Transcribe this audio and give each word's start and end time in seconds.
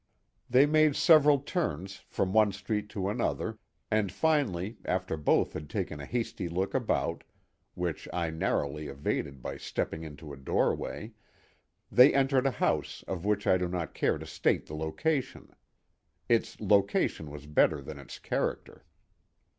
They 0.49 0.65
made 0.65 0.95
several 0.95 1.37
turns 1.37 1.97
from 2.07 2.33
one 2.33 2.51
street 2.53 2.89
to 2.89 3.07
another 3.07 3.59
and 3.91 4.11
finally, 4.11 4.79
after 4.83 5.15
both 5.15 5.53
had 5.53 5.69
taken 5.69 5.99
a 5.99 6.07
hasty 6.07 6.49
look 6.49 6.73
all 6.73 6.81
about—which 6.81 8.07
I 8.11 8.31
narrowly 8.31 8.87
evaded 8.87 9.43
by 9.43 9.57
stepping 9.57 10.01
into 10.01 10.33
a 10.33 10.37
doorway—they 10.37 12.13
entered 12.15 12.47
a 12.47 12.57
house 12.57 13.03
of 13.07 13.25
which 13.25 13.45
I 13.45 13.57
do 13.59 13.67
not 13.67 13.93
care 13.93 14.17
to 14.17 14.25
state 14.25 14.65
the 14.65 14.75
location. 14.75 15.53
Its 16.27 16.59
location 16.59 17.29
was 17.29 17.45
better 17.45 17.79
than 17.79 17.99
its 17.99 18.17
character. 18.17 18.83